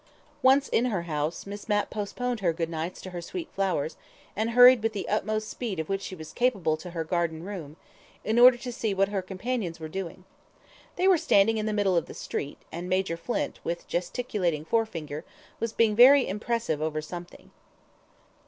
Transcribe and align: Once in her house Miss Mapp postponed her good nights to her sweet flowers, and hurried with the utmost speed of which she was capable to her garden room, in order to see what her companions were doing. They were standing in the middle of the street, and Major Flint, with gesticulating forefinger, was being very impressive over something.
Once 0.41 0.67
in 0.67 0.85
her 0.85 1.03
house 1.03 1.45
Miss 1.45 1.69
Mapp 1.69 1.91
postponed 1.91 2.39
her 2.39 2.53
good 2.53 2.71
nights 2.71 3.01
to 3.01 3.11
her 3.11 3.21
sweet 3.21 3.51
flowers, 3.51 3.97
and 4.35 4.49
hurried 4.57 4.81
with 4.81 4.93
the 4.93 5.07
utmost 5.07 5.47
speed 5.47 5.79
of 5.79 5.89
which 5.89 6.01
she 6.01 6.15
was 6.15 6.33
capable 6.33 6.75
to 6.75 6.89
her 6.89 7.03
garden 7.03 7.43
room, 7.43 7.75
in 8.23 8.39
order 8.39 8.57
to 8.57 8.71
see 8.73 8.95
what 8.95 9.09
her 9.09 9.21
companions 9.21 9.79
were 9.79 9.87
doing. 9.87 10.25
They 10.95 11.07
were 11.07 11.19
standing 11.19 11.59
in 11.59 11.67
the 11.67 11.71
middle 11.71 11.95
of 11.95 12.07
the 12.07 12.15
street, 12.15 12.57
and 12.71 12.89
Major 12.89 13.15
Flint, 13.15 13.59
with 13.63 13.87
gesticulating 13.87 14.65
forefinger, 14.65 15.23
was 15.59 15.71
being 15.71 15.95
very 15.95 16.27
impressive 16.27 16.81
over 16.81 16.99
something. 16.99 17.51